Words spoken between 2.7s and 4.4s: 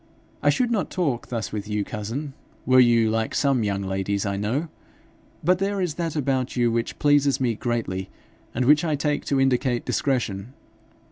you like some young ladies I